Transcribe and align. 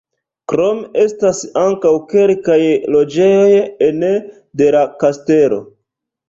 Krome 0.51 1.01
estas 1.01 1.41
ankaŭ 1.63 1.91
kelkaj 2.13 2.57
loĝejoj 2.97 3.61
ene 3.89 4.11
de 4.63 4.71
la 4.79 4.83
kastelo. 5.05 5.63